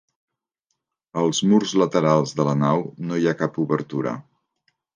Als 1.23 1.41
murs 1.51 1.75
laterals 1.81 2.35
de 2.41 2.47
la 2.49 2.57
nau 2.63 2.83
no 3.11 3.21
hi 3.25 3.29
ha 3.33 3.37
cap 3.43 3.63
obertura. 3.69 4.19